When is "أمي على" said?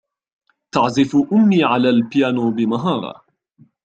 1.33-1.89